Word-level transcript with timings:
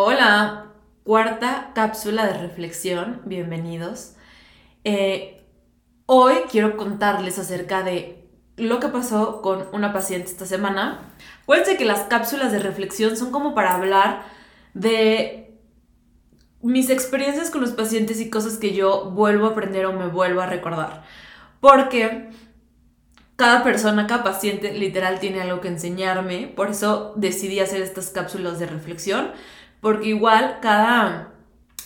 Hola, 0.00 0.66
cuarta 1.02 1.72
cápsula 1.74 2.24
de 2.24 2.38
reflexión, 2.38 3.20
bienvenidos. 3.24 4.12
Eh, 4.84 5.44
hoy 6.06 6.34
quiero 6.48 6.76
contarles 6.76 7.36
acerca 7.40 7.82
de 7.82 8.24
lo 8.56 8.78
que 8.78 8.86
pasó 8.86 9.42
con 9.42 9.66
una 9.72 9.92
paciente 9.92 10.30
esta 10.30 10.46
semana. 10.46 11.00
Acuérdense 11.42 11.76
que 11.76 11.84
las 11.84 12.02
cápsulas 12.02 12.52
de 12.52 12.60
reflexión 12.60 13.16
son 13.16 13.32
como 13.32 13.56
para 13.56 13.74
hablar 13.74 14.22
de 14.72 15.58
mis 16.62 16.90
experiencias 16.90 17.50
con 17.50 17.60
los 17.60 17.72
pacientes 17.72 18.20
y 18.20 18.30
cosas 18.30 18.56
que 18.56 18.74
yo 18.74 19.10
vuelvo 19.10 19.46
a 19.46 19.50
aprender 19.50 19.84
o 19.86 19.94
me 19.94 20.06
vuelvo 20.06 20.42
a 20.42 20.46
recordar. 20.46 21.02
Porque 21.58 22.30
cada 23.34 23.64
persona, 23.64 24.06
cada 24.06 24.22
paciente 24.22 24.72
literal 24.74 25.18
tiene 25.18 25.40
algo 25.40 25.60
que 25.60 25.66
enseñarme. 25.66 26.52
Por 26.54 26.70
eso 26.70 27.14
decidí 27.16 27.58
hacer 27.58 27.82
estas 27.82 28.10
cápsulas 28.10 28.60
de 28.60 28.66
reflexión. 28.66 29.32
Porque 29.80 30.08
igual 30.08 30.58
cada 30.60 31.32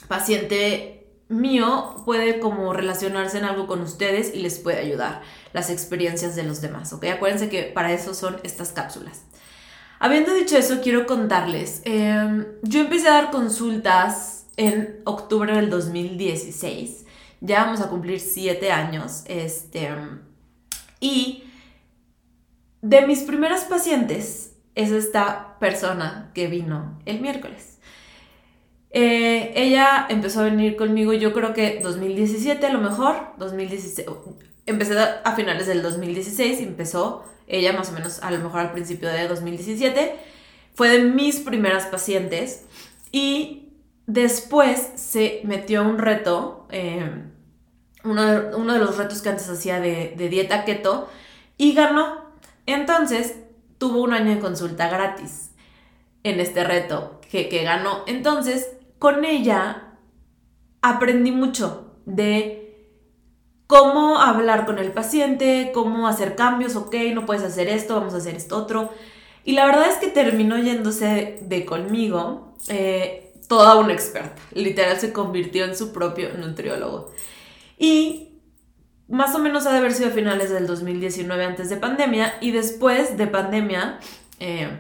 paciente 0.08 0.92
mío 1.28 1.96
puede 2.04 2.38
como 2.38 2.72
relacionarse 2.72 3.38
en 3.38 3.44
algo 3.44 3.66
con 3.66 3.80
ustedes 3.80 4.34
y 4.34 4.40
les 4.40 4.58
puede 4.58 4.78
ayudar 4.78 5.22
las 5.52 5.70
experiencias 5.70 6.36
de 6.36 6.44
los 6.44 6.60
demás, 6.60 6.92
¿ok? 6.92 7.06
Acuérdense 7.06 7.48
que 7.48 7.64
para 7.64 7.92
eso 7.92 8.14
son 8.14 8.38
estas 8.42 8.72
cápsulas. 8.72 9.22
Habiendo 9.98 10.34
dicho 10.34 10.56
eso, 10.56 10.80
quiero 10.82 11.06
contarles, 11.06 11.80
em, 11.84 12.46
yo 12.62 12.80
empecé 12.80 13.08
a 13.08 13.12
dar 13.12 13.30
consultas 13.30 14.46
en 14.56 15.00
octubre 15.04 15.54
del 15.54 15.70
2016, 15.70 17.06
ya 17.40 17.64
vamos 17.64 17.80
a 17.80 17.88
cumplir 17.88 18.20
siete 18.20 18.72
años, 18.72 19.22
este, 19.26 19.88
y 21.00 21.44
de 22.82 23.06
mis 23.06 23.20
primeras 23.20 23.64
pacientes 23.64 24.56
es 24.74 24.90
esta 24.90 25.58
persona 25.60 26.30
que 26.34 26.48
vino 26.48 26.98
el 27.06 27.20
miércoles. 27.20 27.71
Eh, 28.94 29.52
ella 29.56 30.06
empezó 30.10 30.40
a 30.40 30.44
venir 30.44 30.76
conmigo, 30.76 31.14
yo 31.14 31.32
creo 31.32 31.54
que 31.54 31.80
2017 31.82 32.66
a 32.66 32.72
lo 32.72 32.78
mejor, 32.78 33.16
2016, 33.38 34.06
empecé 34.66 34.98
a 34.98 35.34
finales 35.34 35.66
del 35.66 35.82
2016, 35.82 36.60
empezó 36.60 37.24
ella 37.46 37.72
más 37.72 37.88
o 37.90 37.92
menos 37.92 38.22
a 38.22 38.30
lo 38.30 38.38
mejor 38.38 38.60
al 38.60 38.72
principio 38.72 39.08
de 39.08 39.28
2017, 39.28 40.14
fue 40.74 40.88
de 40.88 41.04
mis 41.04 41.40
primeras 41.40 41.86
pacientes 41.86 42.64
y 43.10 43.70
después 44.06 44.90
se 44.96 45.40
metió 45.44 45.80
a 45.80 45.84
un 45.84 45.98
reto, 45.98 46.66
eh, 46.70 47.24
uno, 48.04 48.24
de, 48.24 48.78
los 48.78 48.98
retos 48.98 49.22
que 49.22 49.28
antes 49.30 49.48
hacía 49.48 49.80
de, 49.80 50.14
dieta 50.16 50.64
keto 50.64 51.08
y 51.56 51.72
ganó. 51.72 52.32
Entonces 52.66 53.36
tuvo 53.78 54.02
un 54.02 54.12
año 54.12 54.34
de 54.34 54.40
consulta 54.40 54.88
gratis 54.88 55.50
en 56.24 56.40
este 56.40 56.64
reto 56.64 57.20
que, 57.30 57.48
que 57.48 57.64
ganó. 57.64 58.04
Entonces 58.06 58.70
con 59.02 59.24
ella 59.24 59.82
aprendí 60.80 61.32
mucho 61.32 61.96
de 62.06 62.86
cómo 63.66 64.20
hablar 64.20 64.64
con 64.64 64.78
el 64.78 64.92
paciente, 64.92 65.72
cómo 65.74 66.06
hacer 66.06 66.36
cambios, 66.36 66.76
ok, 66.76 66.94
no 67.12 67.26
puedes 67.26 67.42
hacer 67.42 67.66
esto, 67.66 67.96
vamos 67.96 68.14
a 68.14 68.18
hacer 68.18 68.36
esto 68.36 68.56
otro. 68.56 68.92
Y 69.42 69.54
la 69.54 69.66
verdad 69.66 69.90
es 69.90 69.96
que 69.96 70.06
terminó 70.06 70.56
yéndose 70.56 71.40
de 71.42 71.64
conmigo 71.64 72.54
eh, 72.68 73.32
toda 73.48 73.74
una 73.74 73.92
experta. 73.92 74.40
Literal 74.52 74.96
se 75.00 75.12
convirtió 75.12 75.64
en 75.64 75.76
su 75.76 75.92
propio 75.92 76.34
nutriólogo. 76.34 77.10
Y 77.76 78.38
más 79.08 79.34
o 79.34 79.40
menos 79.40 79.66
ha 79.66 79.72
de 79.72 79.78
haber 79.78 79.94
sido 79.94 80.10
a 80.10 80.12
finales 80.12 80.48
del 80.48 80.68
2019 80.68 81.44
antes 81.44 81.68
de 81.70 81.76
pandemia 81.76 82.34
y 82.40 82.52
después 82.52 83.16
de 83.16 83.26
pandemia 83.26 83.98
eh, 84.38 84.70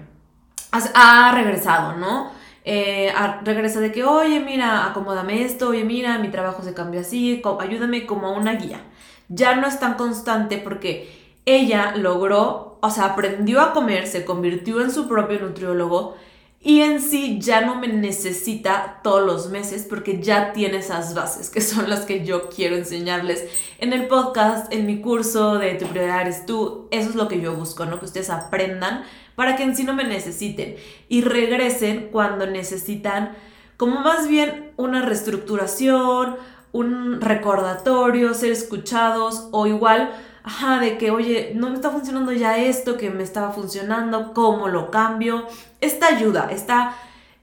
ha 0.70 1.32
regresado, 1.34 1.96
¿no? 1.96 2.40
Eh, 2.64 3.12
regresa 3.44 3.80
de 3.80 3.92
que, 3.92 4.04
oye, 4.04 4.40
mira, 4.40 4.86
acomódame 4.86 5.42
esto, 5.42 5.68
oye, 5.68 5.84
mira, 5.84 6.18
mi 6.18 6.28
trabajo 6.28 6.62
se 6.62 6.74
cambió 6.74 7.00
así, 7.00 7.42
ayúdame 7.60 8.06
como 8.06 8.32
una 8.32 8.54
guía. 8.54 8.80
Ya 9.28 9.56
no 9.56 9.66
es 9.66 9.80
tan 9.80 9.94
constante 9.94 10.58
porque 10.58 11.40
ella 11.44 11.94
logró, 11.96 12.78
o 12.80 12.90
sea, 12.90 13.06
aprendió 13.06 13.60
a 13.60 13.72
comer, 13.72 14.06
se 14.06 14.24
convirtió 14.24 14.80
en 14.80 14.90
su 14.90 15.08
propio 15.08 15.40
nutriólogo 15.40 16.16
y 16.64 16.82
en 16.82 17.00
sí 17.00 17.40
ya 17.40 17.60
no 17.62 17.74
me 17.74 17.88
necesita 17.88 19.00
todos 19.02 19.26
los 19.26 19.50
meses 19.50 19.84
porque 19.88 20.22
ya 20.22 20.52
tiene 20.52 20.76
esas 20.76 21.12
bases 21.12 21.50
que 21.50 21.60
son 21.60 21.90
las 21.90 22.02
que 22.02 22.24
yo 22.24 22.48
quiero 22.50 22.76
enseñarles 22.76 23.44
en 23.78 23.92
el 23.92 24.06
podcast, 24.06 24.72
en 24.72 24.86
mi 24.86 25.00
curso 25.00 25.58
de 25.58 25.74
Tu 25.74 25.86
prioridad 25.86 26.20
eres 26.20 26.46
tú. 26.46 26.86
Eso 26.92 27.08
es 27.10 27.16
lo 27.16 27.26
que 27.26 27.40
yo 27.40 27.54
busco, 27.56 27.84
¿no? 27.84 27.98
Que 27.98 28.04
ustedes 28.04 28.30
aprendan 28.30 29.02
para 29.34 29.56
que 29.56 29.62
en 29.62 29.76
sí 29.76 29.84
no 29.84 29.94
me 29.94 30.04
necesiten 30.04 30.76
y 31.08 31.22
regresen 31.22 32.08
cuando 32.12 32.46
necesitan 32.46 33.34
como 33.76 34.00
más 34.00 34.28
bien 34.28 34.72
una 34.76 35.02
reestructuración, 35.02 36.36
un 36.72 37.20
recordatorio, 37.20 38.34
ser 38.34 38.52
escuchados 38.52 39.48
o 39.52 39.66
igual, 39.66 40.12
ajá, 40.42 40.78
de 40.78 40.98
que, 40.98 41.10
oye, 41.10 41.52
no 41.54 41.68
me 41.68 41.74
está 41.74 41.90
funcionando 41.90 42.32
ya 42.32 42.58
esto 42.58 42.96
que 42.96 43.10
me 43.10 43.22
estaba 43.22 43.52
funcionando, 43.52 44.32
¿cómo 44.34 44.68
lo 44.68 44.90
cambio? 44.90 45.46
Esta 45.80 46.06
ayuda, 46.06 46.48
esta, 46.50 46.94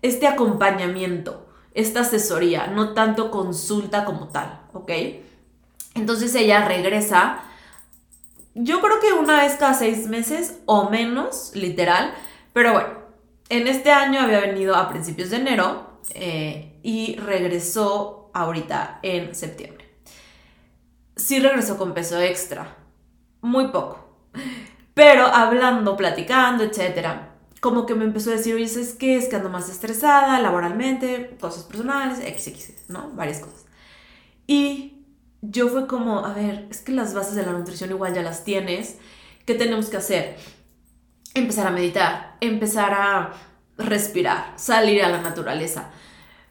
este 0.01 0.27
acompañamiento, 0.27 1.45
esta 1.73 2.01
asesoría, 2.01 2.67
no 2.67 2.93
tanto 2.93 3.31
consulta 3.31 4.05
como 4.05 4.29
tal, 4.29 4.61
¿ok? 4.73 4.91
Entonces 5.95 6.33
ella 6.35 6.65
regresa 6.65 7.41
yo 8.55 8.81
creo 8.81 8.99
que 8.99 9.13
una 9.13 9.43
vez 9.43 9.55
cada 9.55 9.73
seis 9.73 10.07
meses 10.07 10.59
o 10.65 10.89
menos, 10.89 11.51
literal. 11.55 12.13
Pero 12.53 12.73
bueno, 12.73 12.89
en 13.49 13.67
este 13.67 13.91
año 13.91 14.21
había 14.21 14.39
venido 14.39 14.75
a 14.75 14.89
principios 14.89 15.29
de 15.29 15.37
enero 15.37 15.99
eh, 16.13 16.79
y 16.83 17.15
regresó 17.17 18.31
ahorita 18.33 18.99
en 19.03 19.35
septiembre. 19.35 19.85
Sí 21.15 21.39
regresó 21.39 21.77
con 21.77 21.93
peso 21.93 22.19
extra, 22.19 22.77
muy 23.41 23.67
poco. 23.67 24.07
Pero 24.93 25.25
hablando, 25.25 25.95
platicando, 25.95 26.63
etcétera, 26.63 27.35
como 27.59 27.85
que 27.85 27.95
me 27.95 28.05
empezó 28.05 28.29
a 28.31 28.33
decir, 28.33 28.55
oye, 28.55 28.67
¿sabes 28.67 28.93
qué? 28.93 29.17
Es 29.17 29.27
que 29.27 29.35
ando 29.35 29.49
más 29.49 29.69
estresada 29.69 30.39
laboralmente, 30.39 31.37
cosas 31.39 31.63
personales, 31.63 32.19
XX, 32.19 32.89
¿no? 32.89 33.11
Varias 33.11 33.39
cosas. 33.39 33.65
Y 34.47 34.98
yo 35.41 35.69
fue 35.69 35.87
como, 35.87 36.25
a 36.25 36.33
ver, 36.33 36.67
es 36.69 36.81
que 36.81 36.91
las 36.91 37.13
bases 37.13 37.35
de 37.35 37.45
la 37.45 37.53
nutrición 37.53 37.89
igual 37.91 38.13
ya 38.13 38.21
las 38.21 38.43
tienes. 38.43 38.97
¿Qué 39.45 39.55
tenemos 39.55 39.89
que 39.89 39.97
hacer? 39.97 40.35
Empezar 41.33 41.67
a 41.67 41.71
meditar, 41.71 42.35
empezar 42.41 42.93
a 42.93 43.33
respirar, 43.77 44.53
salir 44.57 45.03
a 45.03 45.09
la 45.09 45.21
naturaleza. 45.21 45.91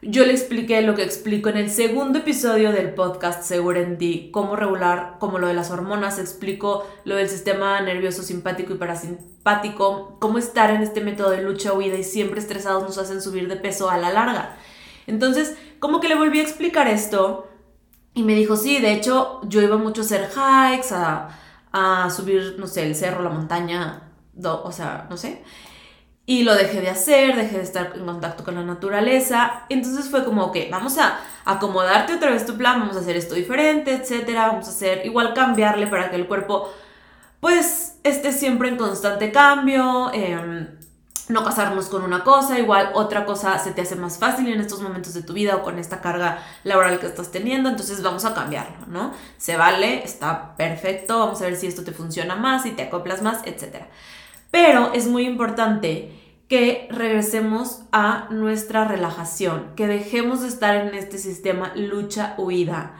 Yo 0.00 0.24
le 0.24 0.32
expliqué 0.32 0.80
lo 0.82 0.94
que 0.94 1.02
explico 1.02 1.48
en 1.48 1.56
el 1.56 1.70
segundo 1.70 2.20
episodio 2.20 2.70
del 2.70 2.94
podcast 2.94 3.42
Seguro 3.42 3.80
en 3.80 3.98
ti, 3.98 4.30
cómo 4.32 4.54
regular, 4.54 5.16
como 5.18 5.40
lo 5.40 5.48
de 5.48 5.54
las 5.54 5.72
hormonas, 5.72 6.20
explico 6.20 6.86
lo 7.04 7.16
del 7.16 7.28
sistema 7.28 7.80
nervioso 7.80 8.22
simpático 8.22 8.72
y 8.72 8.78
parasimpático, 8.78 10.16
cómo 10.20 10.38
estar 10.38 10.70
en 10.70 10.82
este 10.82 11.00
método 11.00 11.30
de 11.30 11.42
lucha, 11.42 11.72
huida 11.72 11.96
y 11.96 12.04
siempre 12.04 12.38
estresados 12.38 12.84
nos 12.84 12.96
hacen 12.96 13.20
subir 13.20 13.48
de 13.48 13.56
peso 13.56 13.90
a 13.90 13.98
la 13.98 14.12
larga. 14.12 14.56
Entonces, 15.08 15.56
como 15.80 16.00
que 16.00 16.08
le 16.08 16.14
volví 16.14 16.38
a 16.38 16.44
explicar 16.44 16.86
esto 16.86 17.47
y 18.14 18.22
me 18.22 18.34
dijo, 18.34 18.56
sí, 18.56 18.80
de 18.80 18.92
hecho 18.92 19.40
yo 19.44 19.62
iba 19.62 19.76
mucho 19.76 20.02
a 20.02 20.04
hacer 20.04 20.28
hikes, 20.30 20.88
a, 20.92 22.10
subir, 22.10 22.56
no 22.58 22.66
sé, 22.66 22.84
el 22.84 22.94
cerro, 22.94 23.22
la 23.22 23.30
montaña, 23.30 24.10
o 24.42 24.72
sea, 24.72 25.06
no 25.08 25.16
sé. 25.16 25.42
Y 26.26 26.42
lo 26.42 26.54
dejé 26.54 26.80
de 26.80 26.90
hacer, 26.90 27.36
dejé 27.36 27.56
de 27.58 27.62
estar 27.62 27.92
en 27.94 28.04
contacto 28.04 28.44
con 28.44 28.54
la 28.54 28.62
naturaleza. 28.62 29.64
Entonces 29.70 30.10
fue 30.10 30.24
como, 30.24 30.44
ok, 30.46 30.56
vamos 30.70 30.98
a 30.98 31.20
acomodarte 31.44 32.14
otra 32.14 32.30
vez 32.30 32.44
tu 32.44 32.56
plan, 32.58 32.80
vamos 32.80 32.96
a 32.96 33.00
hacer 33.00 33.16
esto 33.16 33.34
diferente, 33.34 33.94
etcétera. 33.94 34.48
Vamos 34.48 34.66
a 34.66 34.70
hacer, 34.70 35.06
igual 35.06 35.32
cambiarle 35.32 35.86
para 35.86 36.10
que 36.10 36.16
el 36.16 36.26
cuerpo, 36.26 36.70
pues, 37.40 37.98
esté 38.02 38.32
siempre 38.32 38.68
en 38.68 38.76
constante 38.76 39.32
cambio. 39.32 40.10
Eh, 40.12 40.68
no 41.28 41.44
casarnos 41.44 41.88
con 41.88 42.02
una 42.02 42.24
cosa, 42.24 42.58
igual 42.58 42.90
otra 42.94 43.24
cosa 43.24 43.58
se 43.58 43.72
te 43.72 43.82
hace 43.82 43.96
más 43.96 44.18
fácil 44.18 44.48
en 44.48 44.60
estos 44.60 44.80
momentos 44.80 45.14
de 45.14 45.22
tu 45.22 45.32
vida 45.32 45.56
o 45.56 45.62
con 45.62 45.78
esta 45.78 46.00
carga 46.00 46.42
laboral 46.64 46.98
que 46.98 47.06
estás 47.06 47.30
teniendo, 47.30 47.68
entonces 47.68 48.02
vamos 48.02 48.24
a 48.24 48.34
cambiarlo, 48.34 48.86
¿no? 48.86 49.12
Se 49.36 49.56
vale, 49.56 50.04
está 50.04 50.56
perfecto, 50.56 51.18
vamos 51.18 51.40
a 51.42 51.44
ver 51.44 51.56
si 51.56 51.66
esto 51.66 51.84
te 51.84 51.92
funciona 51.92 52.36
más, 52.36 52.62
si 52.62 52.72
te 52.72 52.82
acoplas 52.82 53.22
más, 53.22 53.40
etc. 53.46 53.84
Pero 54.50 54.92
es 54.94 55.06
muy 55.06 55.26
importante 55.26 56.12
que 56.48 56.88
regresemos 56.90 57.82
a 57.92 58.26
nuestra 58.30 58.84
relajación, 58.84 59.74
que 59.76 59.86
dejemos 59.86 60.40
de 60.40 60.48
estar 60.48 60.76
en 60.76 60.94
este 60.94 61.18
sistema 61.18 61.72
lucha-huida 61.76 62.94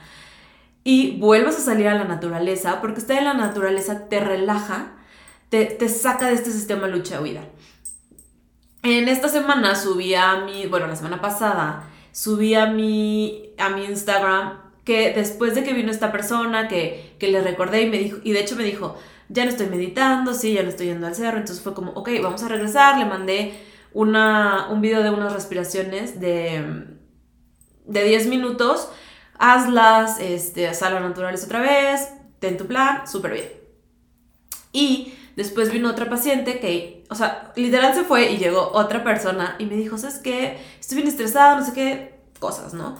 y 0.84 1.18
vuelvas 1.18 1.56
a 1.56 1.60
salir 1.60 1.88
a 1.88 1.94
la 1.94 2.04
naturaleza, 2.04 2.80
porque 2.80 3.00
estar 3.00 3.16
en 3.16 3.24
la 3.24 3.34
naturaleza 3.34 4.08
te 4.08 4.20
relaja, 4.20 4.92
te, 5.48 5.64
te 5.64 5.88
saca 5.88 6.26
de 6.28 6.34
este 6.34 6.50
sistema 6.50 6.88
lucha-huida. 6.88 7.42
En 8.82 9.08
esta 9.08 9.28
semana 9.28 9.74
subí 9.74 10.14
a 10.14 10.36
mi, 10.44 10.66
bueno, 10.66 10.86
la 10.86 10.96
semana 10.96 11.20
pasada, 11.20 11.88
subí 12.12 12.54
a 12.54 12.66
mi, 12.66 13.50
a 13.58 13.70
mi 13.70 13.84
Instagram 13.84 14.60
que 14.84 15.12
después 15.12 15.54
de 15.54 15.64
que 15.64 15.74
vino 15.74 15.90
esta 15.90 16.12
persona 16.12 16.68
que, 16.68 17.14
que 17.18 17.28
le 17.28 17.42
recordé 17.42 17.82
y 17.82 17.90
me 17.90 17.98
dijo, 17.98 18.18
y 18.22 18.32
de 18.32 18.40
hecho 18.40 18.56
me 18.56 18.64
dijo, 18.64 18.96
ya 19.28 19.44
no 19.44 19.50
estoy 19.50 19.66
meditando, 19.66 20.32
sí, 20.32 20.54
ya 20.54 20.62
no 20.62 20.70
estoy 20.70 20.86
yendo 20.86 21.06
al 21.06 21.14
cerro, 21.14 21.38
entonces 21.38 21.62
fue 21.62 21.74
como, 21.74 21.92
ok, 21.92 22.08
vamos 22.22 22.42
a 22.42 22.48
regresar, 22.48 22.98
le 22.98 23.04
mandé 23.04 23.52
una, 23.92 24.68
un 24.70 24.80
video 24.80 25.02
de 25.02 25.10
unas 25.10 25.32
respiraciones 25.32 26.20
de, 26.20 26.86
de 27.84 28.04
10 28.04 28.28
minutos, 28.28 28.88
hazlas, 29.38 30.20
este, 30.20 30.68
haz 30.68 30.82
a 30.82 30.98
naturales 31.00 31.44
otra 31.44 31.60
vez, 31.60 32.08
ten 32.38 32.56
tu 32.56 32.66
plan, 32.66 33.06
súper 33.06 33.32
bien. 33.32 33.52
Y 34.72 35.12
después 35.38 35.70
vino 35.70 35.88
otra 35.88 36.10
paciente 36.10 36.58
que, 36.58 37.04
o 37.10 37.14
sea, 37.14 37.52
literal 37.54 37.94
se 37.94 38.02
fue 38.02 38.32
y 38.32 38.38
llegó 38.38 38.72
otra 38.72 39.04
persona 39.04 39.54
y 39.60 39.66
me 39.66 39.76
dijo, 39.76 39.96
¿sabes 39.96 40.18
qué? 40.18 40.58
Estoy 40.80 40.96
bien 40.96 41.06
estresada, 41.06 41.56
no 41.56 41.64
sé 41.64 41.72
qué, 41.72 42.18
cosas, 42.40 42.74
¿no? 42.74 42.96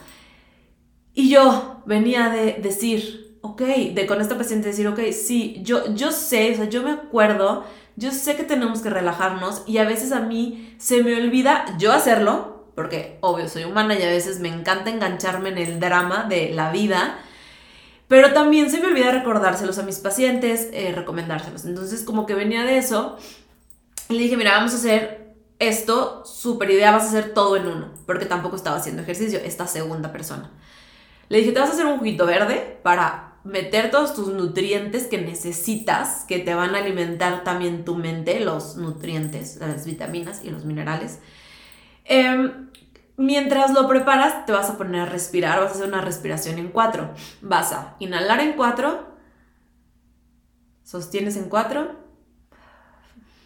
Y 1.15 1.31
yo 1.31 1.83
venía 1.85 2.29
de 2.29 2.53
decir, 2.63 3.41
ok, 3.41 3.61
de 3.93 4.07
con 4.07 4.21
esta 4.21 4.39
paciente 4.39 4.69
decir, 4.69 4.87
ok, 4.87 5.01
sí, 5.11 5.59
yo, 5.65 5.93
yo 5.97 6.13
sé, 6.13 6.53
o 6.53 6.57
sea, 6.59 6.69
yo 6.69 6.85
me 6.85 6.93
acuerdo, 6.93 7.65
yo 7.97 8.13
sé 8.13 8.37
que 8.37 8.45
tenemos 8.45 8.83
que 8.83 8.91
relajarnos 8.91 9.65
y 9.67 9.79
a 9.79 9.85
veces 9.85 10.13
a 10.13 10.21
mí 10.21 10.77
se 10.79 11.03
me 11.03 11.17
olvida 11.17 11.65
yo 11.77 11.93
hacerlo, 11.93 12.71
porque 12.77 13.19
obvio 13.21 13.49
soy 13.49 13.65
humana 13.65 13.99
y 13.99 14.03
a 14.03 14.11
veces 14.11 14.39
me 14.39 14.49
encanta 14.49 14.91
engancharme 14.91 15.49
en 15.49 15.59
el 15.59 15.81
drama 15.81 16.27
de 16.29 16.51
la 16.51 16.71
vida, 16.71 17.19
pero 18.09 18.33
también 18.33 18.71
se 18.71 18.81
me 18.81 18.89
olvida 18.89 19.13
recordárselos 19.13 19.79
a 19.79 19.83
mis 19.83 19.99
pacientes, 19.99 20.69
eh, 20.73 20.93
recomendárselos. 20.95 21.65
Entonces 21.65 22.03
como 22.03 22.27
que 22.27 22.35
venía 22.35 22.65
de 22.65 22.79
eso 22.79 23.19
le 24.09 24.19
dije, 24.21 24.37
mira, 24.37 24.53
vamos 24.53 24.73
a 24.73 24.77
hacer 24.77 25.35
esto, 25.59 26.25
super 26.25 26.71
idea, 26.71 26.93
vas 26.93 27.05
a 27.05 27.09
hacer 27.09 27.35
todo 27.35 27.57
en 27.57 27.67
uno, 27.67 27.91
porque 28.07 28.27
tampoco 28.27 28.57
estaba 28.57 28.77
haciendo 28.77 29.03
ejercicio, 29.03 29.39
esta 29.39 29.67
segunda 29.67 30.13
persona. 30.13 30.51
Le 31.29 31.39
dije, 31.39 31.53
te 31.53 31.61
vas 31.61 31.71
a 31.71 31.73
hacer 31.73 31.87
un 31.87 31.99
juguito 31.99 32.25
verde 32.25 32.79
para 32.83 33.35
meter 33.45 33.91
todos 33.91 34.15
tus 34.15 34.29
nutrientes 34.29 35.07
que 35.07 35.19
necesitas, 35.19 36.25
que 36.27 36.39
te 36.39 36.55
van 36.55 36.75
a 36.75 36.79
alimentar 36.79 37.45
también 37.45 37.85
tu 37.85 37.97
mente, 37.97 38.41
los 38.41 38.77
nutrientes, 38.77 39.57
las 39.57 39.85
vitaminas 39.85 40.43
y 40.43 40.51
los 40.51 40.65
minerales. 40.65 41.19
Em, 42.05 42.68
mientras 43.19 43.73
lo 43.75 43.87
preparas, 43.87 44.47
te 44.47 44.53
vas 44.53 44.71
a 44.71 44.79
poner 44.79 45.03
a 45.03 45.07
respirar, 45.07 45.61
vas 45.61 45.73
a 45.73 45.75
hacer 45.75 45.89
una 45.89 46.01
respiración 46.01 46.59
en 46.59 46.69
cuatro. 46.69 47.13
Vas 47.43 47.73
a 47.73 47.97
inhalar 47.99 48.41
en 48.41 48.55
cuatro, 48.55 49.07
sostienes 50.83 51.37
en 51.37 51.51
cuatro, 51.51 51.97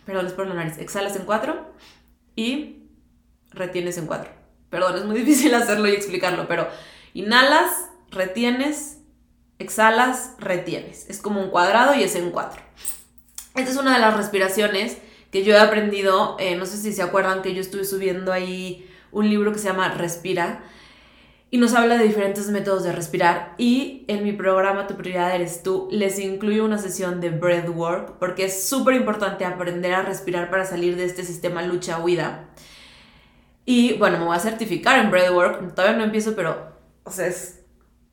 perdón, 0.06 0.26
es 0.26 0.32
por 0.32 0.46
la 0.46 0.54
nariz, 0.54 0.78
exhalas 0.78 1.16
en 1.16 1.24
cuatro 1.24 1.72
y 2.36 2.86
retienes 3.50 3.98
en 3.98 4.06
cuatro. 4.06 4.30
Perdón, 4.70 4.96
es 4.96 5.04
muy 5.04 5.16
difícil 5.22 5.52
hacerlo 5.54 5.88
y 5.88 5.92
explicarlo, 5.92 6.46
pero 6.46 6.68
Inhalas, 7.14 7.90
retienes, 8.10 8.98
exhalas, 9.58 10.34
retienes. 10.38 11.08
Es 11.10 11.20
como 11.20 11.42
un 11.42 11.50
cuadrado 11.50 11.94
y 11.94 12.02
es 12.02 12.14
en 12.14 12.30
cuatro. 12.30 12.62
Esta 13.54 13.70
es 13.70 13.76
una 13.76 13.94
de 13.94 14.00
las 14.00 14.16
respiraciones 14.16 14.96
que 15.30 15.44
yo 15.44 15.54
he 15.54 15.58
aprendido. 15.58 16.36
Eh, 16.38 16.56
no 16.56 16.64
sé 16.64 16.78
si 16.78 16.92
se 16.92 17.02
acuerdan 17.02 17.42
que 17.42 17.54
yo 17.54 17.60
estuve 17.60 17.84
subiendo 17.84 18.32
ahí 18.32 18.88
un 19.12 19.28
libro 19.28 19.52
que 19.52 19.58
se 19.58 19.68
llama 19.68 19.90
Respira 19.90 20.64
y 21.50 21.58
nos 21.58 21.74
habla 21.74 21.98
de 21.98 22.04
diferentes 22.04 22.48
métodos 22.48 22.82
de 22.82 22.92
respirar 22.92 23.54
y 23.58 24.04
en 24.08 24.24
mi 24.24 24.32
programa 24.32 24.86
Tu 24.86 24.96
prioridad 24.96 25.34
eres 25.34 25.62
tú 25.62 25.86
les 25.90 26.18
incluyo 26.18 26.64
una 26.64 26.78
sesión 26.78 27.20
de 27.20 27.30
breathwork 27.30 28.18
porque 28.18 28.46
es 28.46 28.66
súper 28.66 28.94
importante 28.94 29.44
aprender 29.44 29.92
a 29.94 30.02
respirar 30.02 30.50
para 30.50 30.64
salir 30.64 30.96
de 30.96 31.04
este 31.04 31.24
sistema 31.24 31.62
lucha-huida. 31.62 32.48
Y 33.64 33.94
bueno, 33.98 34.18
me 34.18 34.24
voy 34.24 34.36
a 34.36 34.40
certificar 34.40 34.98
en 34.98 35.10
breathwork, 35.10 35.74
todavía 35.74 35.98
no 35.98 36.04
empiezo, 36.04 36.34
pero 36.34 36.72
o 37.04 37.10
sea, 37.10 37.26
es 37.26 37.60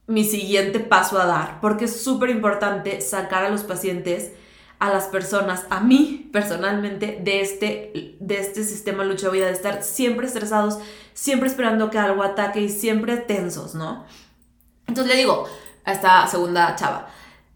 mi 0.07 0.23
siguiente 0.23 0.79
paso 0.79 1.19
a 1.19 1.25
dar, 1.25 1.61
porque 1.61 1.85
es 1.85 2.01
súper 2.01 2.29
importante 2.31 2.99
sacar 2.99 3.45
a 3.45 3.49
los 3.49 3.63
pacientes, 3.63 4.33
a 4.79 4.89
las 4.89 5.05
personas, 5.05 5.65
a 5.69 5.81
mí 5.81 6.29
personalmente, 6.31 7.19
de 7.21 7.41
este, 7.41 8.17
de 8.19 8.39
este 8.39 8.63
sistema 8.63 9.03
lucha 9.03 9.29
vida, 9.29 9.47
de 9.47 9.53
estar 9.53 9.83
siempre 9.83 10.27
estresados, 10.27 10.79
siempre 11.13 11.49
esperando 11.49 11.89
que 11.89 11.97
algo 11.97 12.23
ataque 12.23 12.61
y 12.61 12.69
siempre 12.69 13.17
tensos, 13.17 13.75
¿no? 13.75 14.05
Entonces 14.87 15.13
le 15.13 15.19
digo 15.19 15.45
a 15.83 15.91
esta 15.91 16.25
segunda 16.27 16.75
chava, 16.75 17.09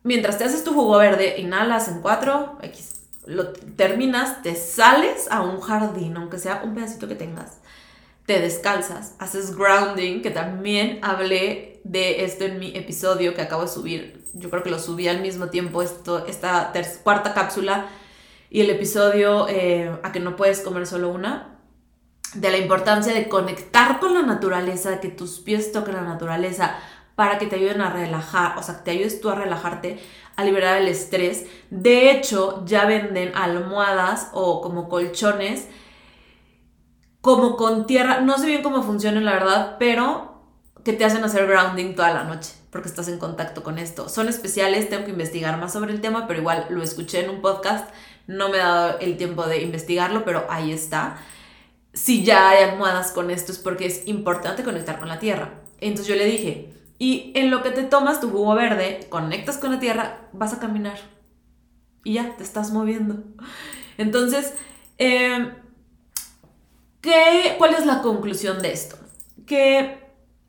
mientras 0.03 0.37
te 0.37 0.43
haces 0.43 0.63
tu 0.63 0.73
jugo 0.73 0.97
verde, 0.97 1.39
inhalas 1.39 1.87
en 1.87 2.01
4, 2.01 2.59
X, 2.61 3.01
lo 3.25 3.53
terminas, 3.53 4.41
te 4.43 4.55
sales 4.55 5.27
a 5.31 5.41
un 5.41 5.61
jardín, 5.61 6.17
aunque 6.17 6.37
sea 6.37 6.61
un 6.63 6.75
pedacito 6.75 7.07
que 7.07 7.15
tengas 7.15 7.57
te 8.25 8.39
descalzas, 8.39 9.15
haces 9.19 9.55
grounding, 9.55 10.21
que 10.21 10.31
también 10.31 10.99
hablé 11.01 11.81
de 11.83 12.23
esto 12.23 12.45
en 12.45 12.59
mi 12.59 12.75
episodio 12.75 13.33
que 13.33 13.41
acabo 13.41 13.63
de 13.63 13.67
subir. 13.67 14.12
Yo 14.33 14.49
creo 14.49 14.63
que 14.63 14.69
lo 14.69 14.79
subí 14.79 15.07
al 15.07 15.21
mismo 15.21 15.47
tiempo, 15.47 15.81
esto, 15.81 16.25
esta 16.25 16.71
cuarta 17.03 17.33
cápsula 17.33 17.85
y 18.49 18.61
el 18.61 18.69
episodio 18.69 19.47
eh, 19.47 19.91
a 20.03 20.11
que 20.11 20.19
no 20.19 20.35
puedes 20.35 20.61
comer 20.61 20.85
solo 20.85 21.09
una, 21.09 21.59
de 22.33 22.51
la 22.51 22.57
importancia 22.57 23.13
de 23.13 23.29
conectar 23.29 23.99
con 23.99 24.13
la 24.13 24.21
naturaleza, 24.23 24.89
de 24.89 24.99
que 24.99 25.09
tus 25.09 25.39
pies 25.39 25.71
toquen 25.71 25.95
la 25.95 26.01
naturaleza 26.01 26.75
para 27.15 27.37
que 27.37 27.45
te 27.45 27.57
ayuden 27.57 27.81
a 27.81 27.91
relajar, 27.91 28.57
o 28.57 28.63
sea, 28.63 28.77
que 28.77 28.83
te 28.83 28.91
ayudes 28.91 29.21
tú 29.21 29.29
a 29.29 29.35
relajarte, 29.35 29.99
a 30.35 30.43
liberar 30.43 30.77
el 30.81 30.87
estrés. 30.87 31.45
De 31.69 32.11
hecho, 32.11 32.63
ya 32.65 32.85
venden 32.85 33.35
almohadas 33.35 34.29
o 34.33 34.61
como 34.61 34.89
colchones 34.89 35.67
como 37.21 37.55
con 37.55 37.85
tierra, 37.85 38.19
no 38.19 38.37
sé 38.37 38.47
bien 38.47 38.63
cómo 38.63 38.83
funciona 38.83 39.21
la 39.21 39.31
verdad, 39.31 39.75
pero 39.79 40.41
que 40.83 40.91
te 40.91 41.05
hacen 41.05 41.23
hacer 41.23 41.47
grounding 41.47 41.95
toda 41.95 42.13
la 42.13 42.25
noche, 42.25 42.51
porque 42.73 42.89
estás 42.89 43.07
en 43.07 43.19
contacto 43.19 43.63
con 43.63 43.77
esto. 43.77 44.09
Son 44.09 44.27
especiales, 44.27 44.89
tengo 44.89 45.05
que 45.05 45.11
investigar 45.11 45.57
más 45.57 45.71
sobre 45.71 45.93
el 45.93 46.01
tema, 46.01 46.27
pero 46.27 46.39
igual 46.39 46.65
lo 46.69 46.83
escuché 46.83 47.23
en 47.23 47.29
un 47.29 47.41
podcast, 47.41 47.89
no 48.27 48.49
me 48.49 48.57
he 48.57 48.59
dado 48.59 48.99
el 48.99 49.15
tiempo 49.15 49.45
de 49.45 49.61
investigarlo, 49.61 50.25
pero 50.25 50.45
ahí 50.49 50.73
está. 50.73 51.17
Si 51.93 52.25
ya 52.25 52.49
hay 52.49 52.63
almohadas 52.63 53.11
con 53.11 53.31
esto 53.31 53.53
es 53.53 53.59
porque 53.59 53.85
es 53.85 54.05
importante 54.07 54.63
conectar 54.63 54.99
con 54.99 55.07
la 55.07 55.19
tierra. 55.19 55.61
Entonces 55.79 56.07
yo 56.07 56.15
le 56.15 56.25
dije, 56.25 56.73
y 56.99 57.31
en 57.35 57.51
lo 57.51 57.63
que 57.63 57.71
te 57.71 57.83
tomas 57.83 58.19
tu 58.19 58.29
jugo 58.29 58.55
verde, 58.55 59.07
conectas 59.09 59.57
con 59.57 59.71
la 59.71 59.79
tierra, 59.79 60.27
vas 60.33 60.53
a 60.53 60.59
caminar. 60.59 60.99
Y 62.03 62.15
ya, 62.15 62.35
te 62.35 62.43
estás 62.43 62.71
moviendo. 62.71 63.23
Entonces, 63.97 64.53
eh, 64.97 65.53
¿Qué, 67.03 67.55
¿Cuál 67.57 67.73
es 67.73 67.85
la 67.85 68.01
conclusión 68.01 68.61
de 68.61 68.71
esto? 68.71 68.95
Que 69.45 69.99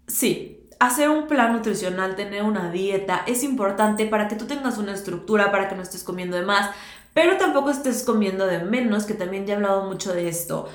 sí, 0.06 0.53
hacer 0.86 1.08
un 1.08 1.26
plan 1.26 1.52
nutricional, 1.52 2.16
tener 2.16 2.42
una 2.42 2.70
dieta 2.70 3.22
es 3.26 3.42
importante 3.42 4.06
para 4.06 4.28
que 4.28 4.36
tú 4.36 4.46
tengas 4.46 4.78
una 4.78 4.92
estructura, 4.92 5.50
para 5.50 5.68
que 5.68 5.74
no 5.74 5.82
estés 5.82 6.04
comiendo 6.04 6.36
de 6.36 6.44
más, 6.44 6.70
pero 7.12 7.36
tampoco 7.36 7.70
estés 7.70 8.02
comiendo 8.02 8.46
de 8.46 8.58
menos, 8.60 9.04
que 9.04 9.14
también 9.14 9.46
ya 9.46 9.54
he 9.54 9.56
hablado 9.56 9.84
mucho 9.84 10.12
de 10.12 10.28
esto. 10.28 10.68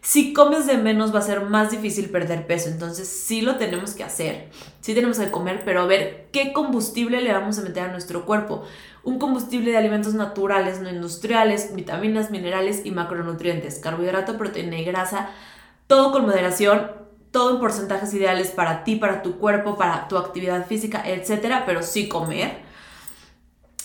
Si 0.00 0.32
comes 0.32 0.66
de 0.66 0.78
menos 0.78 1.14
va 1.14 1.20
a 1.20 1.22
ser 1.22 1.42
más 1.42 1.70
difícil 1.70 2.10
perder 2.10 2.46
peso, 2.46 2.68
entonces 2.68 3.06
sí 3.08 3.40
lo 3.40 3.56
tenemos 3.56 3.94
que 3.94 4.02
hacer, 4.02 4.50
sí 4.80 4.94
tenemos 4.94 5.18
que 5.18 5.30
comer, 5.30 5.62
pero 5.64 5.82
a 5.82 5.86
ver 5.86 6.28
qué 6.32 6.52
combustible 6.52 7.20
le 7.20 7.32
vamos 7.32 7.58
a 7.58 7.62
meter 7.62 7.84
a 7.84 7.92
nuestro 7.92 8.26
cuerpo 8.26 8.64
un 9.04 9.18
combustible 9.18 9.70
de 9.70 9.76
alimentos 9.76 10.14
naturales, 10.14 10.80
no 10.80 10.90
industriales, 10.90 11.74
vitaminas, 11.74 12.30
minerales 12.30 12.82
y 12.84 12.90
macronutrientes, 12.90 13.78
carbohidrato, 13.78 14.38
proteína 14.38 14.78
y 14.78 14.84
grasa, 14.84 15.30
todo 15.86 16.12
con 16.12 16.22
moderación, 16.22 16.90
todo 17.32 17.54
en 17.54 17.60
porcentajes 17.60 18.14
ideales 18.14 18.50
para 18.50 18.84
ti, 18.84 18.96
para 18.96 19.22
tu 19.22 19.38
cuerpo, 19.38 19.76
para 19.76 20.06
tu 20.06 20.16
actividad 20.16 20.66
física, 20.66 21.02
etcétera, 21.04 21.64
pero 21.66 21.82
sí 21.82 22.08
comer. 22.08 22.60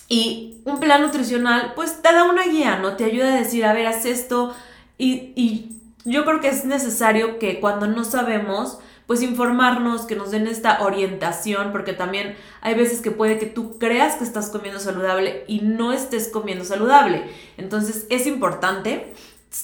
Y 0.10 0.62
un 0.66 0.80
plan 0.80 1.02
nutricional, 1.02 1.74
pues 1.76 2.02
te 2.02 2.14
da 2.14 2.26
una 2.26 2.46
guía, 2.46 2.78
¿no? 2.78 2.96
Te 2.96 3.06
ayuda 3.06 3.34
a 3.34 3.38
decir, 3.38 3.66
a 3.66 3.74
ver, 3.74 3.88
haz 3.88 4.06
esto. 4.06 4.54
Y, 4.98 5.34
y 5.36 5.82
yo 6.06 6.24
creo 6.26 6.40
que 6.40 6.50
es 6.50 6.66
necesario 6.66 7.40
que 7.40 7.60
cuando 7.60 7.88
no 7.88 8.04
sabemos, 8.04 8.80
pues 9.08 9.22
informarnos, 9.22 10.02
que 10.02 10.16
nos 10.16 10.32
den 10.32 10.48
esta 10.48 10.84
orientación, 10.84 11.72
porque 11.72 11.94
también 11.94 12.36
hay 12.62 12.76
veces 12.76 13.02
que 13.02 13.12
puede 13.12 13.40
que 13.40 13.46
tú 13.46 13.80
creas 13.80 14.16
que 14.16 14.26
estás 14.26 14.50
comiendo 14.50 14.80
saludable 14.80 15.46
y 15.48 15.62
no 15.62 15.94
estés 15.94 16.28
comiendo 16.28 16.66
saludable. 16.66 17.24
Entonces 17.58 18.06
es 18.10 18.28
importante 18.28 19.14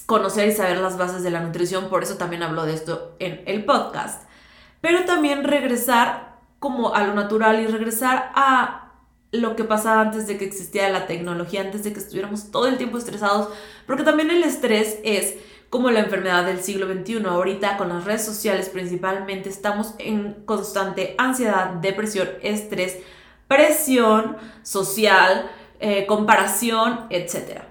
conocer 0.06 0.48
y 0.48 0.52
saber 0.52 0.78
las 0.78 0.98
bases 0.98 1.22
de 1.22 1.30
la 1.30 1.40
nutrición, 1.40 1.88
por 1.88 2.02
eso 2.02 2.16
también 2.16 2.42
hablo 2.42 2.64
de 2.64 2.74
esto 2.74 3.14
en 3.18 3.42
el 3.46 3.64
podcast. 3.64 4.22
Pero 4.80 5.04
también 5.04 5.44
regresar 5.44 6.38
como 6.58 6.94
a 6.94 7.04
lo 7.04 7.14
natural 7.14 7.60
y 7.60 7.66
regresar 7.66 8.32
a 8.34 8.92
lo 9.32 9.56
que 9.56 9.64
pasaba 9.64 10.00
antes 10.00 10.26
de 10.26 10.38
que 10.38 10.44
existiera 10.44 10.88
la 10.90 11.06
tecnología, 11.06 11.60
antes 11.60 11.84
de 11.84 11.92
que 11.92 11.98
estuviéramos 11.98 12.50
todo 12.50 12.66
el 12.66 12.76
tiempo 12.78 12.98
estresados, 12.98 13.48
porque 13.86 14.04
también 14.04 14.30
el 14.30 14.44
estrés 14.44 14.98
es 15.02 15.34
como 15.70 15.90
la 15.90 16.00
enfermedad 16.00 16.46
del 16.46 16.62
siglo 16.62 16.86
XXI. 16.86 17.24
Ahorita 17.26 17.76
con 17.76 17.88
las 17.88 18.04
redes 18.04 18.24
sociales 18.24 18.68
principalmente 18.68 19.48
estamos 19.48 19.94
en 19.98 20.44
constante 20.44 21.14
ansiedad, 21.18 21.70
depresión, 21.74 22.28
estrés, 22.42 22.98
presión 23.48 24.36
social, 24.62 25.50
eh, 25.80 26.06
comparación, 26.06 27.06
etc. 27.10 27.62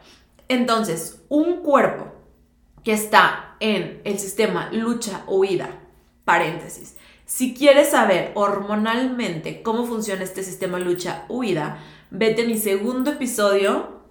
Entonces, 0.50 1.22
un 1.30 1.62
cuerpo 1.62 2.13
que 2.84 2.94
está 2.94 3.56
en 3.60 4.02
el 4.04 4.20
sistema 4.20 4.70
lucha-huida, 4.72 5.70
paréntesis, 6.26 6.98
si 7.26 7.54
quieres 7.54 7.90
saber 7.92 8.32
hormonalmente 8.36 9.62
cómo 9.64 9.86
funciona 9.86 10.24
este 10.24 10.44
sistema 10.44 10.78
lucha-huida, 10.80 11.80
vete 12.12 12.44
a 12.44 12.48
mi 12.48 12.58
segundo 12.58 13.12
episodio 13.12 14.04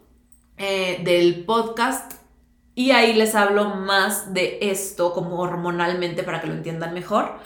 eh, 0.57 1.01
del 1.05 1.45
podcast 1.45 2.15
Y 2.75 2.93
ahí 2.93 3.13
les 3.13 3.35
hablo 3.35 3.77
más 3.77 4.33
de 4.33 4.59
esto 4.63 5.13
como 5.13 5.39
hormonalmente 5.41 6.23
para 6.23 6.41
que 6.41 6.47
lo 6.47 6.55
entiendan 6.55 6.95
mejor. 6.95 7.37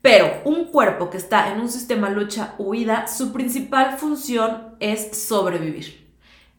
Pero 0.00 0.42
un 0.44 0.66
cuerpo 0.66 1.10
que 1.10 1.16
está 1.16 1.52
en 1.52 1.60
un 1.60 1.68
sistema 1.68 2.10
lucha-huida, 2.10 3.08
su 3.08 3.32
principal 3.32 3.98
función 3.98 4.76
es 4.78 5.16
sobrevivir. 5.16 6.06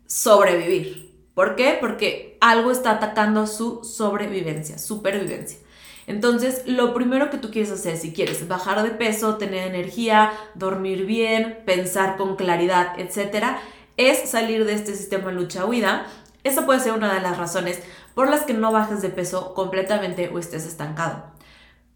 Sobrevivir. 0.08 1.05
¿Por 1.36 1.56
qué? 1.56 1.78
Porque 1.80 2.40
algo 2.42 2.72
está 2.72 2.92
atacando 2.92 3.46
su 3.46 3.84
sobrevivencia, 3.84 4.80
supervivencia. 4.80 5.60
Entonces, 6.08 6.64
lo 6.66 6.96
primero 6.96 7.30
que 7.30 7.38
tú 7.38 7.52
quieres 7.52 7.72
hacer, 7.72 7.98
si 7.98 8.14
quieres 8.14 8.48
bajar 8.48 8.82
de 8.82 8.90
peso, 8.90 9.36
tener 9.36 9.68
energía, 9.68 10.32
dormir 10.56 11.06
bien, 11.06 11.60
pensar 11.68 12.18
con 12.18 12.36
claridad, 12.36 13.00
etc., 13.00 13.58
es 13.98 14.30
salir 14.30 14.66
de 14.66 14.74
este 14.74 14.96
sistema 14.96 15.32
lucha-huida. 15.32 16.08
Esa 16.44 16.66
puede 16.66 16.80
ser 16.80 16.94
una 16.94 17.14
de 17.14 17.22
las 17.22 17.38
razones 17.38 17.84
por 18.16 18.30
las 18.30 18.42
que 18.42 18.56
no 18.56 18.72
bajes 18.72 19.04
de 19.04 19.10
peso 19.10 19.54
completamente 19.54 20.30
o 20.34 20.40
estés 20.40 20.66
estancado. 20.66 21.26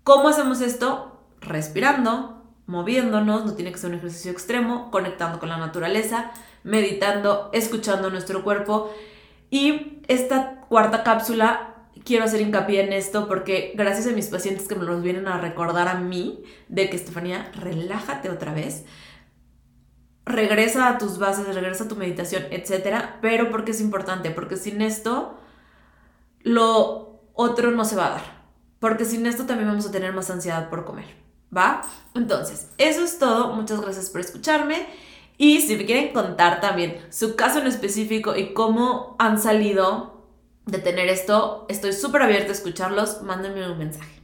¿Cómo 0.04 0.30
hacemos 0.30 0.62
esto? 0.62 1.16
respirando, 1.42 2.42
moviéndonos, 2.66 3.46
no 3.46 3.54
tiene 3.54 3.72
que 3.72 3.78
ser 3.78 3.92
un 3.92 3.98
ejercicio 3.98 4.32
extremo, 4.32 4.92
conectando 4.92 5.40
con 5.40 5.50
la 5.50 5.58
naturaleza, 5.58 6.32
meditando, 6.64 7.50
escuchando 7.54 8.10
nuestro 8.10 8.44
cuerpo. 8.44 8.94
Y 9.50 10.02
esta 10.08 10.62
cuarta 10.70 11.04
cápsula, 11.04 11.76
quiero 12.06 12.26
hacer 12.26 12.42
hincapié 12.42 12.82
en 12.84 12.94
esto 12.94 13.28
porque 13.28 13.74
gracias 13.76 14.08
a 14.08 14.12
mis 14.12 14.28
pacientes 14.28 14.68
que 14.68 14.76
me 14.76 14.86
los 14.86 15.02
vienen 15.02 15.28
a 15.28 15.40
recordar 15.40 15.88
a 15.88 15.96
mí 15.96 16.44
de 16.68 16.90
que 16.90 16.96
Estefanía, 16.96 17.52
relájate 17.54 18.30
otra 18.30 18.54
vez. 18.54 18.86
Regresa 20.26 20.90
a 20.90 20.98
tus 20.98 21.18
bases, 21.18 21.54
regresa 21.56 21.86
a 21.86 21.88
tu 21.88 21.96
meditación, 21.96 22.44
etc. 22.52 23.06
Pero 23.22 23.50
porque 23.50 23.72
es 23.72 23.82
importante, 23.82 24.32
porque 24.32 24.58
sin 24.58 24.82
esto 24.82 25.40
lo 26.42 27.24
otro 27.34 27.72
no 27.72 27.86
se 27.86 27.96
va 27.96 28.08
a 28.08 28.12
dar. 28.12 28.40
Porque 28.80 29.06
sin 29.06 29.26
esto 29.26 29.46
también 29.46 29.70
vamos 29.70 29.88
a 29.88 29.92
tener 29.92 30.14
más 30.14 30.30
ansiedad 30.30 30.70
por 30.70 30.86
comer. 30.86 31.20
¿va? 31.56 31.82
Entonces, 32.14 32.70
eso 32.78 33.04
es 33.04 33.20
todo. 33.20 33.54
Muchas 33.54 33.82
gracias 33.82 34.10
por 34.10 34.22
escucharme. 34.22 34.88
Y 35.42 35.62
si 35.62 35.78
me 35.78 35.86
quieren 35.86 36.12
contar 36.12 36.60
también 36.60 36.98
su 37.10 37.38
caso 37.38 37.60
en 37.60 37.68
específico 37.68 38.36
y 38.36 38.54
cómo 38.54 39.16
han 39.20 39.40
salido 39.42 40.28
de 40.66 40.80
tener 40.80 41.08
esto, 41.08 41.66
estoy 41.70 41.94
súper 41.94 42.24
abierta 42.24 42.50
a 42.50 42.56
escúcharlos. 42.56 43.22
Mándenme 43.22 43.72
un 43.72 43.78
mensaje. 43.78 44.22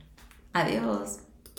Adiós. 0.52 1.25